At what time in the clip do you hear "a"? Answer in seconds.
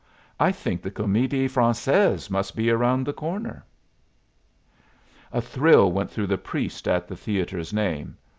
5.31-5.41